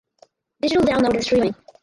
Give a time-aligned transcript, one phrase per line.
[0.59, 1.53] Digital download and streaming